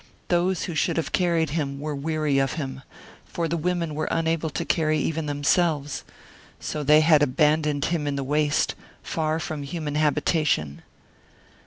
Those 0.29 0.63
who 0.63 0.73
should 0.73 0.97
have 0.97 1.11
carried 1.11 1.51
him 1.51 1.79
were 1.79 1.93
weary 1.93 2.39
of 2.39 2.53
him 2.53 2.81
for 3.23 3.47
the 3.47 3.55
women 3.55 3.93
were 3.93 4.07
unable 4.09 4.49
to 4.49 4.65
carry 4.65 4.97
even 4.97 5.27
them 5.27 5.43
selves 5.43 6.03
so 6.59 6.81
they 6.81 7.01
had 7.01 7.21
abandoned 7.21 7.85
him 7.85 8.07
in 8.07 8.15
the 8.15 8.23
waste, 8.23 8.73
far 9.03 9.39
from 9.39 9.61
human 9.61 9.93
habitation. 9.93 10.81